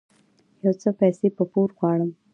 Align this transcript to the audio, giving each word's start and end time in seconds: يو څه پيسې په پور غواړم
يو 0.63 0.73
څه 0.81 0.89
پيسې 0.99 1.27
په 1.37 1.43
پور 1.51 1.69
غواړم 1.77 2.09